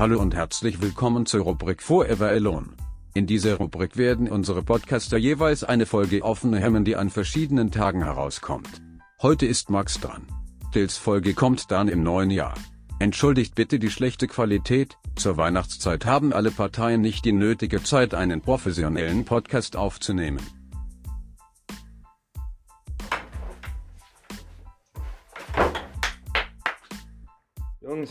[0.00, 2.68] Hallo und herzlich willkommen zur Rubrik Forever Alone.
[3.12, 8.02] In dieser Rubrik werden unsere Podcaster jeweils eine Folge offene Hemmen, die an verschiedenen Tagen
[8.02, 8.80] herauskommt.
[9.20, 10.26] Heute ist Max dran.
[10.72, 12.54] Tills Folge kommt dann im neuen Jahr.
[12.98, 18.40] Entschuldigt bitte die schlechte Qualität, zur Weihnachtszeit haben alle Parteien nicht die nötige Zeit, einen
[18.40, 20.40] professionellen Podcast aufzunehmen.
[27.82, 28.08] Jungs.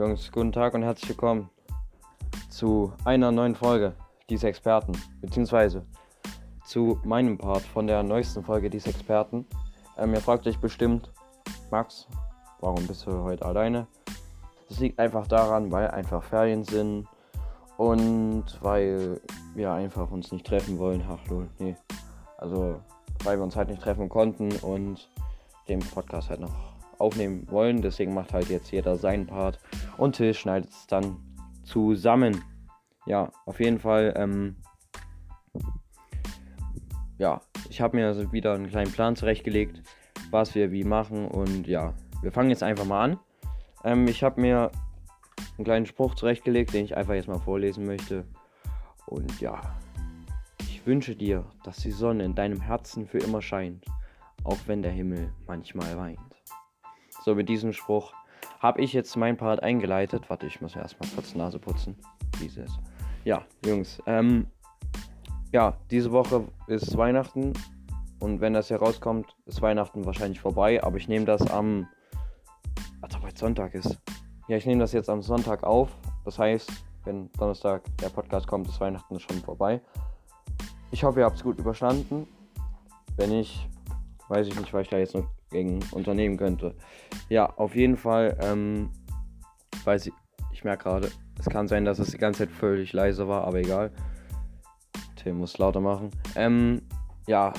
[0.00, 1.50] Jungs, guten Tag und herzlich willkommen
[2.48, 3.92] zu einer neuen Folge
[4.30, 5.84] dieser Experten, beziehungsweise
[6.64, 9.44] zu meinem Part von der neuesten Folge dieser Experten.
[9.98, 11.12] Ähm, ihr fragt euch bestimmt,
[11.70, 12.08] Max,
[12.60, 13.86] warum bist du heute alleine?
[14.70, 17.06] Das liegt einfach daran, weil einfach Ferien sind
[17.76, 19.20] und weil
[19.54, 21.04] wir einfach uns nicht treffen wollen.
[21.10, 21.76] Ach lol, nee.
[22.38, 22.80] Also,
[23.22, 25.10] weil wir uns halt nicht treffen konnten und
[25.68, 26.69] den Podcast halt noch
[27.00, 27.82] aufnehmen wollen.
[27.82, 29.58] Deswegen macht halt jetzt jeder seinen Part
[29.96, 31.16] und Till schneidet es dann
[31.64, 32.42] zusammen.
[33.06, 34.12] Ja, auf jeden Fall.
[34.16, 34.56] Ähm,
[37.18, 39.82] ja, ich habe mir also wieder einen kleinen Plan zurechtgelegt,
[40.30, 41.26] was wir wie machen.
[41.28, 43.18] Und ja, wir fangen jetzt einfach mal an.
[43.84, 44.70] Ähm, ich habe mir
[45.56, 48.24] einen kleinen Spruch zurechtgelegt, den ich einfach jetzt mal vorlesen möchte.
[49.06, 49.60] Und ja,
[50.60, 53.84] ich wünsche dir, dass die Sonne in deinem Herzen für immer scheint,
[54.44, 56.29] auch wenn der Himmel manchmal weint.
[57.22, 58.14] So, mit diesem Spruch
[58.60, 60.30] habe ich jetzt mein Part eingeleitet.
[60.30, 61.96] Warte, ich muss erstmal kurz Nase putzen.
[62.40, 62.70] Dieses.
[63.24, 64.02] Ja, Jungs.
[64.06, 64.46] Ähm,
[65.52, 67.52] ja, diese Woche ist Weihnachten.
[68.20, 70.82] Und wenn das hier rauskommt, ist Weihnachten wahrscheinlich vorbei.
[70.82, 71.88] Aber ich nehme das am.
[73.02, 73.98] Als ob heute Sonntag ist.
[74.48, 75.90] Ja, ich nehme das jetzt am Sonntag auf.
[76.24, 76.70] Das heißt,
[77.04, 79.80] wenn Donnerstag der Podcast kommt, ist Weihnachten schon vorbei.
[80.90, 82.26] Ich hoffe, ihr habt es gut überstanden.
[83.16, 83.68] Wenn nicht,
[84.28, 86.74] weiß ich nicht, was ich da jetzt noch gegen unternehmen könnte.
[87.28, 88.90] Ja, auf jeden Fall, ähm,
[89.84, 90.12] weiß ich,
[90.52, 93.58] ich merke gerade, es kann sein, dass es die ganze Zeit völlig leise war, aber
[93.58, 93.90] egal.
[95.16, 96.10] Tim muss lauter machen.
[96.36, 96.82] Ähm,
[97.26, 97.52] ja,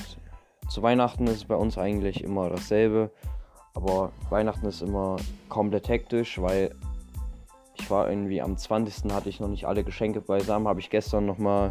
[0.70, 3.12] zu Weihnachten ist bei uns eigentlich immer dasselbe.
[3.74, 5.18] Aber Weihnachten ist immer
[5.50, 6.76] komplett hektisch, weil
[7.76, 9.12] ich war irgendwie am 20.
[9.12, 10.68] hatte ich noch nicht alle Geschenke beisammen.
[10.68, 11.70] Habe ich gestern nochmal.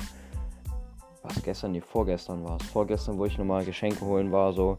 [1.22, 1.72] Was gestern?
[1.72, 2.66] Nee, vorgestern war es.
[2.69, 4.78] Vorgestern, wo ich nochmal Geschenke holen war, so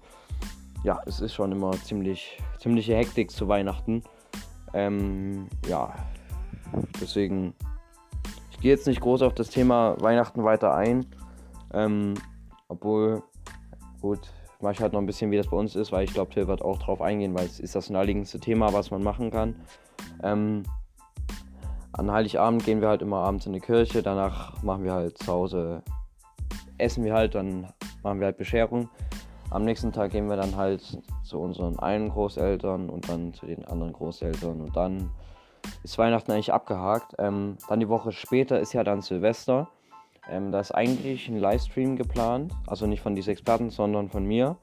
[0.84, 4.04] ja, es ist schon immer ziemlich, ziemliche Hektik zu Weihnachten.
[4.74, 5.94] Ähm, ja,
[7.00, 7.54] deswegen,
[8.52, 11.06] ich gehe jetzt nicht groß auf das Thema Weihnachten weiter ein.
[11.74, 12.16] Ähm,
[12.68, 13.22] obwohl,
[14.02, 14.22] gut,
[14.62, 16.48] mache ich halt noch ein bisschen, wie das bei uns ist, weil ich glaube, Till
[16.48, 19.56] wird auch drauf eingehen, weil es ist das naheliegendste Thema, was man machen kann.
[20.24, 20.64] Ähm,
[21.94, 25.28] an Heiligabend gehen wir halt immer abends in die Kirche, danach machen wir halt zu
[25.28, 25.84] Hause,
[26.78, 27.68] essen wir halt, dann
[28.02, 28.90] machen wir halt Bescherung.
[29.52, 30.82] Am nächsten Tag gehen wir dann halt
[31.24, 35.10] zu unseren einen Großeltern und dann zu den anderen Großeltern und dann
[35.84, 37.16] ist Weihnachten eigentlich abgehakt.
[37.20, 39.68] Ähm, dann die Woche später ist ja dann Silvester.
[40.30, 44.56] Ähm, da ist eigentlich ein Livestream geplant, also nicht von diesen Experten, sondern von mir.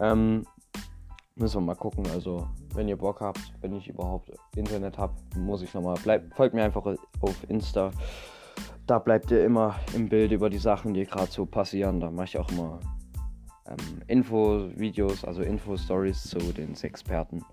[0.00, 0.44] Ähm,
[1.36, 2.04] müssen wir mal gucken.
[2.12, 5.96] Also, wenn ihr Bock habt, wenn ich überhaupt Internet habe, muss ich nochmal.
[6.34, 7.92] folgt mir einfach auf Insta.
[8.84, 12.00] Da bleibt ihr immer im Bild über die Sachen, die gerade so passieren.
[12.00, 12.80] Da mache ich auch immer
[13.68, 17.44] ähm, Info-Videos, also Info-Stories zu den Experten.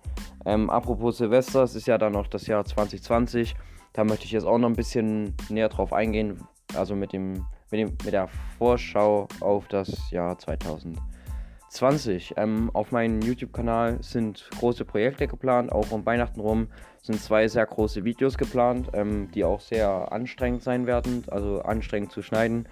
[0.46, 3.56] Ähm, apropos Silvester, es ist ja dann noch das Jahr 2020.
[3.94, 6.40] Da möchte ich jetzt auch noch ein bisschen näher drauf eingehen.
[6.76, 8.28] Also mit, dem, mit, dem, mit der
[8.58, 12.34] Vorschau auf das Jahr 2020.
[12.38, 15.72] Ähm, auf meinem YouTube-Kanal sind große Projekte geplant.
[15.72, 16.68] Auch um Weihnachten rum
[17.02, 21.24] sind zwei sehr große Videos geplant, ähm, die auch sehr anstrengend sein werden.
[21.30, 22.68] Also anstrengend zu schneiden,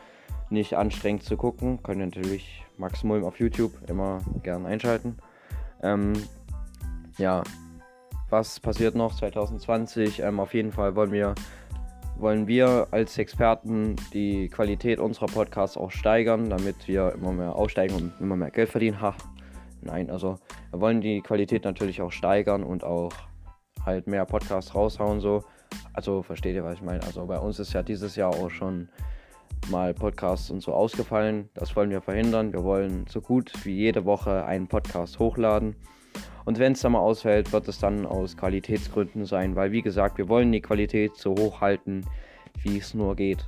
[0.53, 1.81] nicht anstrengend zu gucken.
[1.83, 5.17] Könnt ihr natürlich Max Mulm auf YouTube, immer gern einschalten.
[5.81, 6.13] Ähm,
[7.17, 7.43] ja,
[8.29, 10.21] was passiert noch 2020?
[10.21, 11.35] Ähm, auf jeden Fall wollen wir,
[12.17, 17.95] wollen wir als Experten die Qualität unserer Podcasts auch steigern, damit wir immer mehr aussteigen
[17.95, 19.01] und immer mehr Geld verdienen.
[19.01, 19.15] Ha,
[19.81, 20.39] nein, also
[20.71, 23.11] wir wollen die Qualität natürlich auch steigern und auch
[23.85, 25.43] halt mehr Podcasts raushauen so.
[25.93, 27.03] Also versteht ihr, was ich meine?
[27.03, 28.89] Also bei uns ist ja dieses Jahr auch schon
[29.69, 31.49] mal Podcasts und so ausgefallen.
[31.53, 32.53] Das wollen wir verhindern.
[32.53, 35.75] Wir wollen so gut wie jede Woche einen Podcast hochladen.
[36.45, 40.17] Und wenn es dann mal ausfällt, wird es dann aus Qualitätsgründen sein, weil wie gesagt,
[40.17, 42.05] wir wollen die Qualität so hoch halten,
[42.61, 43.47] wie es nur geht.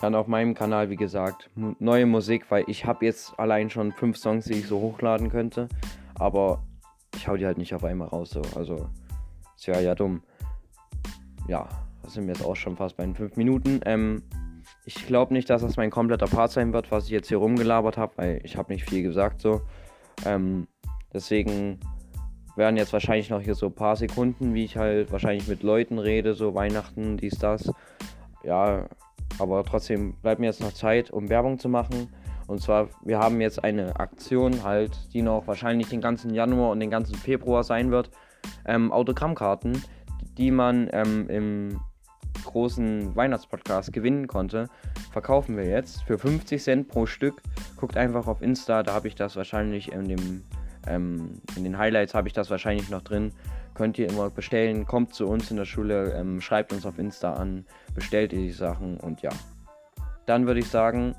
[0.00, 4.16] Dann auf meinem Kanal, wie gesagt, neue Musik, weil ich habe jetzt allein schon fünf
[4.18, 5.68] Songs, die ich so hochladen könnte.
[6.14, 6.62] Aber
[7.14, 8.30] ich hau die halt nicht auf einmal raus.
[8.30, 8.42] So.
[8.54, 8.88] Also,
[9.56, 10.22] ist ja ja dumm.
[11.48, 11.68] Ja,
[12.02, 13.80] da sind wir jetzt auch schon fast bei den fünf Minuten.
[13.86, 14.22] Ähm,
[14.86, 17.98] ich glaube nicht, dass das mein kompletter Part sein wird, was ich jetzt hier rumgelabert
[17.98, 19.62] habe, weil ich habe nicht viel gesagt so.
[20.24, 20.68] Ähm,
[21.12, 21.80] deswegen
[22.54, 25.98] werden jetzt wahrscheinlich noch hier so ein paar Sekunden, wie ich halt wahrscheinlich mit Leuten
[25.98, 27.70] rede, so Weihnachten, dies, das.
[28.44, 28.86] Ja,
[29.40, 32.08] aber trotzdem bleibt mir jetzt noch Zeit, um Werbung zu machen.
[32.46, 36.78] Und zwar, wir haben jetzt eine Aktion halt, die noch wahrscheinlich den ganzen Januar und
[36.78, 38.12] den ganzen Februar sein wird.
[38.64, 39.82] Ähm, Autogrammkarten,
[40.38, 41.80] die man ähm, im
[42.46, 44.68] großen Weihnachtspodcast gewinnen konnte,
[45.12, 47.42] verkaufen wir jetzt für 50 Cent pro Stück.
[47.76, 50.42] Guckt einfach auf Insta, da habe ich das wahrscheinlich in, dem,
[50.86, 53.32] ähm, in den Highlights habe ich das wahrscheinlich noch drin.
[53.74, 57.34] Könnt ihr immer bestellen, kommt zu uns in der Schule, ähm, schreibt uns auf Insta
[57.34, 59.30] an, bestellt ihr die Sachen und ja.
[60.24, 61.14] Dann würde ich sagen,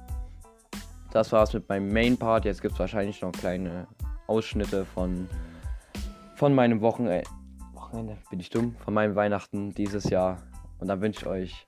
[1.12, 2.46] das war's mit meinem Main Part.
[2.46, 3.88] Jetzt gibt es wahrscheinlich noch kleine
[4.28, 5.30] Ausschnitte von,
[6.36, 7.24] von meinem Wochenende.
[7.74, 10.38] Wochenende, bin ich dumm, von meinem Weihnachten dieses Jahr.
[10.80, 11.68] Und dann wünsche ich euch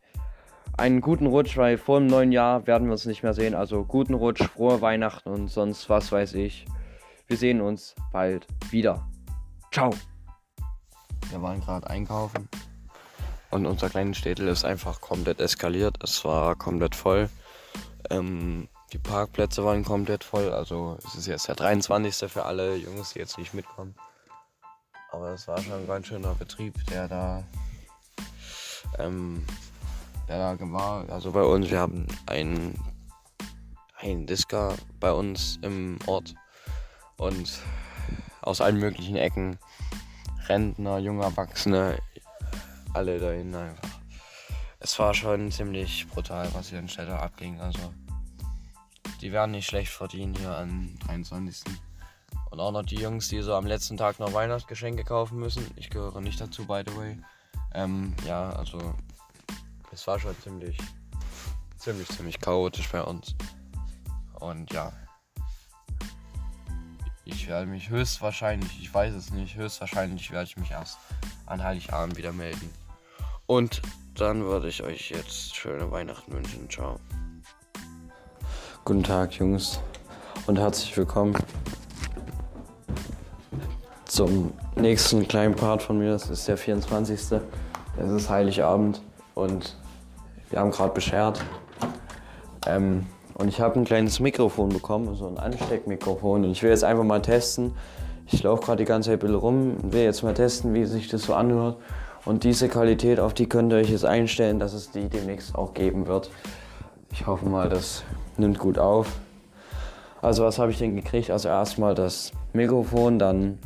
[0.77, 3.55] einen guten Rutsch, weil vor dem neuen Jahr werden wir uns nicht mehr sehen.
[3.55, 6.65] Also guten Rutsch, frohe Weihnachten und sonst was weiß ich.
[7.27, 9.07] Wir sehen uns bald wieder.
[9.71, 9.91] Ciao.
[11.29, 12.49] Wir waren gerade einkaufen
[13.51, 15.97] und unser kleines Städtel ist einfach komplett eskaliert.
[16.03, 17.29] Es war komplett voll.
[18.09, 20.51] Ähm, die Parkplätze waren komplett voll.
[20.51, 22.31] Also es ist jetzt der 23.
[22.31, 23.95] für alle Jungs, die jetzt nicht mitkommen.
[25.11, 27.43] Aber es war schon ein ganz schöner Betrieb, der da,
[28.97, 29.45] ähm,
[30.27, 31.09] da war.
[31.09, 32.75] Also bei uns, wir haben einen,
[33.97, 36.35] einen Disker bei uns im Ort
[37.17, 37.59] und
[38.41, 39.57] aus allen möglichen Ecken.
[40.47, 41.99] Rentner, junge Erwachsene,
[42.93, 43.89] alle dahin einfach.
[44.79, 47.59] Es war schon ziemlich brutal, was hier in Städte abging.
[47.59, 47.93] Also
[49.21, 51.73] die werden nicht schlecht verdienen hier am 23.
[52.49, 55.69] Und auch noch die Jungs, die so am letzten Tag noch Weihnachtsgeschenke kaufen müssen.
[55.75, 57.17] Ich gehöre nicht dazu, by the way.
[57.73, 58.79] Ähm, ja, also
[59.91, 60.77] es war schon ziemlich,
[61.77, 63.35] ziemlich, ziemlich chaotisch bei uns.
[64.39, 64.91] Und ja,
[67.25, 70.97] ich werde mich höchstwahrscheinlich, ich weiß es nicht, höchstwahrscheinlich werde ich mich erst
[71.45, 72.69] an Heiligabend wieder melden.
[73.45, 73.81] Und
[74.15, 76.69] dann würde ich euch jetzt schöne Weihnachten wünschen.
[76.69, 76.99] Ciao.
[78.85, 79.79] Guten Tag, Jungs,
[80.47, 81.35] und herzlich willkommen
[84.05, 84.51] zum
[84.81, 86.11] nächsten kleinen Part von mir.
[86.11, 87.19] Das ist der 24.
[87.97, 89.01] Es ist Heiligabend
[89.35, 89.75] und
[90.49, 91.43] wir haben gerade beschert.
[92.65, 93.05] Ähm,
[93.35, 96.43] und ich habe ein kleines Mikrofon bekommen, so ein Ansteckmikrofon.
[96.43, 97.73] Und ich will jetzt einfach mal testen.
[98.27, 101.23] Ich laufe gerade die ganze Zeit rum und will jetzt mal testen, wie sich das
[101.23, 101.77] so anhört.
[102.25, 105.73] Und diese Qualität, auf die könnt ihr euch jetzt einstellen, dass es die demnächst auch
[105.73, 106.29] geben wird.
[107.11, 108.03] Ich hoffe mal, das
[108.37, 109.19] nimmt gut auf.
[110.21, 111.31] Also was habe ich denn gekriegt?
[111.31, 113.57] Also erstmal das Mikrofon, dann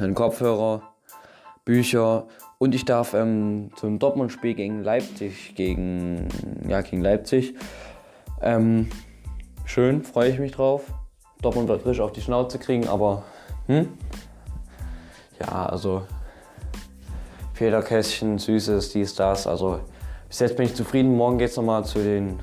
[0.00, 0.82] einen Kopfhörer,
[1.64, 2.26] Bücher
[2.58, 6.28] und ich darf ähm, zum Dortmund-Spiel gegen Leipzig, gegen,
[6.68, 7.54] ja, gegen Leipzig.
[8.42, 8.88] Ähm,
[9.64, 10.84] schön, freue ich mich drauf.
[11.42, 13.22] Dortmund wird frisch auf die Schnauze kriegen, aber
[13.66, 13.88] hm?
[15.40, 16.02] ja, also
[17.54, 19.46] Federkästchen, Süßes, dies, das.
[19.46, 19.80] Also
[20.28, 21.16] bis jetzt bin ich zufrieden.
[21.16, 22.38] Morgen geht es nochmal zu den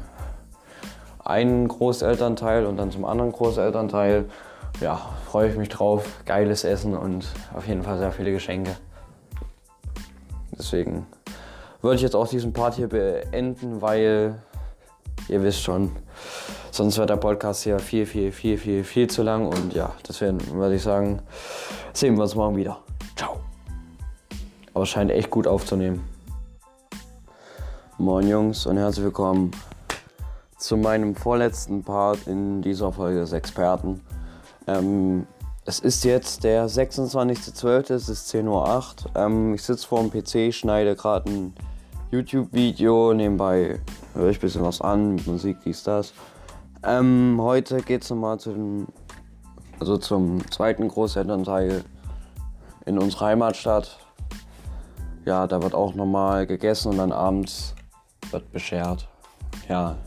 [1.24, 4.25] einen Großelternteil und dann zum anderen Großelternteil.
[4.79, 6.06] Ja, freue ich mich drauf.
[6.25, 8.75] Geiles Essen und auf jeden Fall sehr viele Geschenke.
[10.51, 11.07] Deswegen
[11.81, 14.35] würde ich jetzt auch diesen Part hier beenden, weil
[15.29, 15.95] ihr wisst schon,
[16.69, 19.47] sonst wird der Podcast hier viel, viel, viel, viel, viel zu lang.
[19.47, 21.24] Und ja, deswegen würde ich sagen,
[21.93, 22.77] sehen wir uns morgen wieder.
[23.15, 23.39] Ciao.
[24.75, 26.07] Aber es scheint echt gut aufzunehmen.
[27.98, 29.50] Moin Jungs und herzlich willkommen
[30.60, 34.01] zu meinem vorletzten Part in dieser Folge des Experten.
[34.67, 35.25] Ähm,
[35.65, 39.15] es ist jetzt der 26.12., es ist 10.08 Uhr.
[39.15, 41.53] Ähm, ich sitze vor dem PC, schneide gerade ein
[42.12, 43.79] YouTube-Video, nebenbei
[44.13, 46.13] höre ich ein bisschen was an, Musik, dies, das.
[46.83, 48.88] Ähm, heute geht es nochmal zu dem,
[49.79, 51.83] also zum zweiten Großelternteil
[52.86, 54.00] in unserer Heimatstadt.
[55.25, 57.75] Ja, da wird auch nochmal gegessen und dann abends
[58.31, 59.09] wird beschert.
[59.67, 59.97] Ja,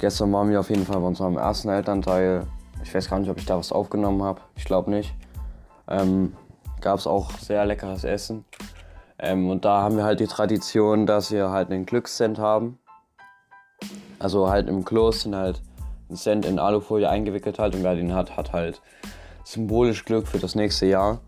[0.00, 2.46] Gestern waren wir auf jeden Fall bei unserem ersten Elternteil.
[2.82, 4.40] Ich weiß gar nicht, ob ich da was aufgenommen habe.
[4.56, 5.14] Ich glaube nicht.
[5.88, 6.32] Ähm,
[6.80, 8.46] Gab es auch sehr leckeres Essen.
[9.18, 12.78] Ähm, und da haben wir halt die Tradition, dass wir halt einen Glückscent haben.
[14.18, 15.60] Also halt im Kloß sind halt
[16.08, 18.80] ein Cent in Alufolie eingewickelt halt und wer den hat, hat halt
[19.44, 21.20] symbolisch Glück für das nächste Jahr.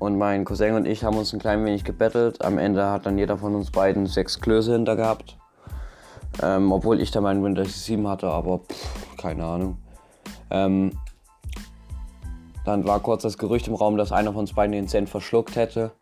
[0.00, 2.44] Und mein Cousin und ich haben uns ein klein wenig gebettelt.
[2.44, 5.38] Am Ende hat dann jeder von uns beiden sechs Klöße hinter gehabt.
[6.42, 9.78] Ähm, obwohl ich da meinen Windows 7 hatte, aber pff, keine Ahnung.
[10.50, 10.92] Ähm,
[12.64, 15.56] dann war kurz das Gerücht im Raum, dass einer von uns beiden den Cent verschluckt
[15.56, 15.92] hätte.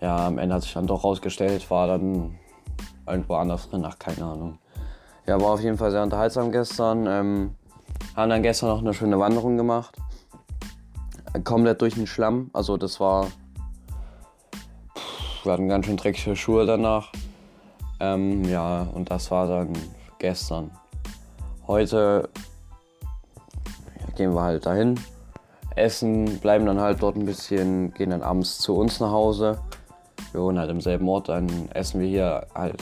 [0.00, 2.38] Ja, am Ende hat sich dann doch rausgestellt, war dann
[3.06, 4.58] irgendwo anders drin, ach keine Ahnung.
[5.26, 7.06] Ja, war auf jeden Fall sehr unterhaltsam gestern.
[7.06, 7.54] Ähm,
[8.16, 9.96] haben dann gestern noch eine schöne Wanderung gemacht.
[11.44, 12.50] komplett durch den Schlamm.
[12.52, 13.26] Also das war.
[15.44, 17.12] Wir hatten ganz schön dreckige Schuhe danach.
[18.00, 19.72] Ähm, ja, und das war dann
[20.18, 20.70] gestern.
[21.66, 22.28] Heute
[24.16, 24.98] gehen wir halt dahin,
[25.76, 29.58] essen, bleiben dann halt dort ein bisschen, gehen dann abends zu uns nach Hause.
[30.32, 32.76] Wir wohnen halt im selben Ort, dann essen wir hier halt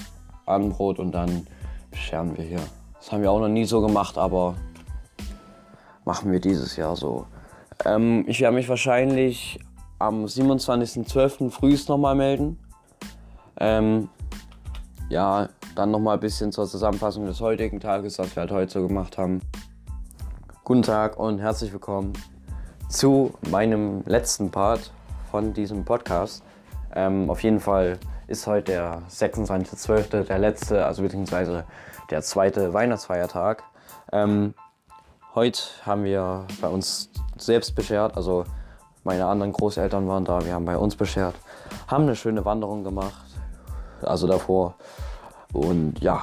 [0.46, 1.46] Abendbrot und dann
[1.90, 2.60] bescheren wir hier.
[2.98, 4.54] Das haben wir auch noch nie so gemacht, aber
[6.04, 7.26] machen wir dieses Jahr so.
[7.84, 9.58] Ähm, ich werde mich wahrscheinlich
[9.98, 11.50] am 27.12.
[11.50, 12.58] frühest nochmal melden.
[13.58, 14.08] Ähm,
[15.08, 18.86] ja, dann nochmal ein bisschen zur Zusammenfassung des heutigen Tages, was wir halt heute so
[18.86, 19.40] gemacht haben.
[20.64, 22.12] Guten Tag und herzlich willkommen
[22.88, 24.90] zu meinem letzten Part
[25.30, 26.42] von diesem Podcast.
[26.94, 31.64] Ähm, auf jeden Fall ist heute der 26.12., der letzte, also beziehungsweise
[32.10, 33.62] der zweite Weihnachtsfeiertag.
[34.12, 34.54] Ähm,
[35.36, 38.44] heute haben wir bei uns selbst beschert, also
[39.04, 41.36] meine anderen Großeltern waren da, wir haben bei uns beschert,
[41.86, 43.35] haben eine schöne Wanderung gemacht,
[44.02, 44.74] also davor.
[45.52, 46.22] Und ja,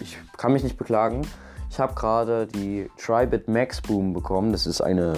[0.00, 1.26] ich kann mich nicht beklagen.
[1.70, 4.52] Ich habe gerade die Tribit Max Boom bekommen.
[4.52, 5.14] Das ist eine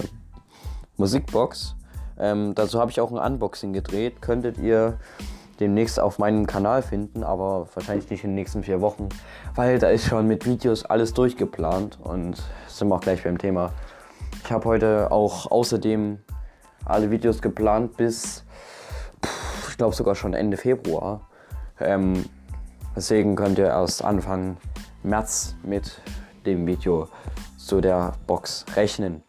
[0.97, 1.75] Musikbox.
[2.19, 4.21] Ähm, dazu habe ich auch ein Unboxing gedreht.
[4.21, 4.99] Könntet ihr
[5.59, 9.09] demnächst auf meinem Kanal finden, aber wahrscheinlich nicht in den nächsten vier Wochen,
[9.55, 13.71] weil da ist schon mit Videos alles durchgeplant und sind wir auch gleich beim Thema.
[14.43, 16.19] Ich habe heute auch außerdem
[16.85, 18.45] alle Videos geplant bis,
[19.69, 21.28] ich glaube sogar schon Ende Februar.
[21.79, 22.25] Ähm,
[22.95, 24.57] deswegen könnt ihr erst Anfang
[25.03, 26.01] März mit
[26.45, 27.07] dem Video
[27.57, 29.23] zu der Box rechnen.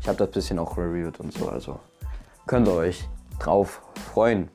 [0.00, 1.80] Ich habe das bisschen auch reviewed und so, also
[2.46, 4.48] könnt ihr euch drauf freuen.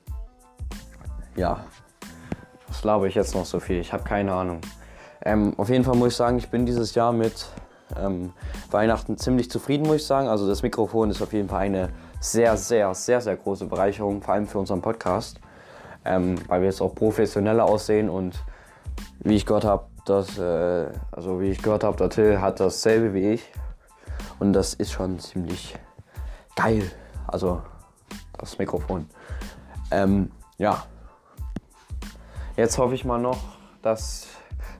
[1.35, 1.63] Ja,
[2.67, 3.79] was laber ich jetzt noch so viel?
[3.79, 4.61] Ich habe keine Ahnung.
[5.23, 7.47] Ähm, auf jeden Fall muss ich sagen, ich bin dieses Jahr mit
[7.97, 8.33] ähm,
[8.71, 10.27] Weihnachten ziemlich zufrieden, muss ich sagen.
[10.27, 14.33] Also das Mikrofon ist auf jeden Fall eine sehr, sehr, sehr, sehr große Bereicherung, vor
[14.33, 15.39] allem für unseren Podcast,
[16.05, 18.43] ähm, weil wir jetzt auch professioneller aussehen und
[19.20, 23.13] wie ich gehört habe, dass, äh, also wie ich gehört habe, der Till hat dasselbe
[23.13, 23.51] wie ich
[24.39, 25.77] und das ist schon ziemlich
[26.55, 26.89] geil.
[27.27, 27.62] Also
[28.38, 29.08] das Mikrofon.
[29.91, 30.86] Ähm, ja.
[32.58, 33.39] Jetzt hoffe ich mal noch,
[33.81, 34.27] dass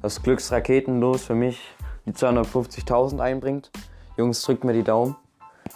[0.02, 1.62] das Glücksraketenlos für mich
[2.06, 3.72] die 250.000 einbringt.
[4.18, 5.16] Jungs, drückt mir die Daumen.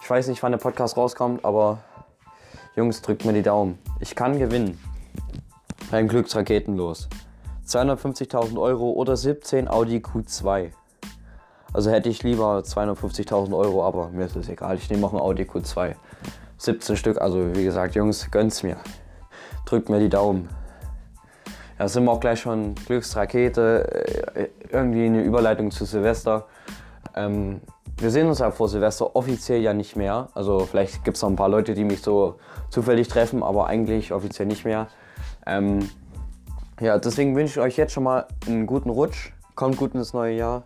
[0.01, 1.79] Ich weiß nicht, wann der Podcast rauskommt, aber
[2.75, 3.79] Jungs, drückt mir die Daumen.
[3.99, 4.79] Ich kann gewinnen.
[5.95, 7.07] Beim Glücksraketenlos.
[7.65, 10.71] 250.000 Euro oder 17 Audi Q2.
[11.71, 14.75] Also hätte ich lieber 250.000 Euro, aber mir ist es egal.
[14.75, 15.95] Ich nehme auch ein Audi Q2.
[16.57, 18.75] 17 Stück, also wie gesagt, Jungs, gönnt's mir.
[19.65, 20.49] Drückt mir die Daumen.
[21.79, 26.47] Ja, sind wir auch gleich schon Glücksrakete, äh, irgendwie eine Überleitung zu Silvester.
[27.15, 27.61] Ähm,
[27.95, 30.27] wir sehen uns ja vor Silvester offiziell ja nicht mehr.
[30.33, 32.35] Also vielleicht gibt es noch ein paar Leute, die mich so
[32.69, 34.89] zufällig treffen, aber eigentlich offiziell nicht mehr.
[35.45, 35.89] Ähm,
[36.79, 39.31] ja, deswegen wünsche ich euch jetzt schon mal einen guten Rutsch.
[39.55, 40.63] Kommt gut ins neue Jahr.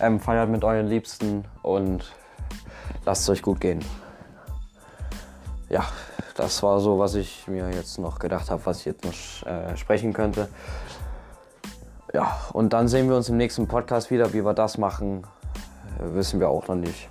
[0.00, 2.12] Ähm, feiert mit euren Liebsten und
[3.04, 3.80] lasst es euch gut gehen.
[5.68, 5.84] Ja,
[6.34, 9.76] das war so, was ich mir jetzt noch gedacht habe, was ich jetzt noch äh,
[9.76, 10.48] sprechen könnte.
[12.12, 14.32] Ja, und dann sehen wir uns im nächsten Podcast wieder.
[14.32, 15.24] Wie wir das machen,
[15.98, 17.08] äh, wissen wir auch noch nicht.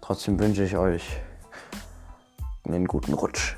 [0.00, 1.20] Trotzdem wünsche ich euch
[2.64, 3.56] einen guten Rutsch.